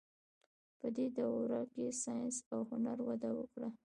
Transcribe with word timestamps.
په 0.79 0.87
دې 0.95 1.05
دوره 1.17 1.61
کې 1.73 1.85
ساینس 2.01 2.35
او 2.53 2.59
هنر 2.71 2.97
وده 3.09 3.29
وکړه. 3.39 3.69